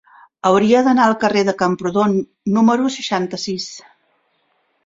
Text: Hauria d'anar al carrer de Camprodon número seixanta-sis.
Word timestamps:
Hauria 0.49 0.79
d'anar 0.87 1.03
al 1.09 1.13
carrer 1.25 1.43
de 1.49 1.55
Camprodon 1.59 2.17
número 2.57 2.91
seixanta-sis. 2.97 3.69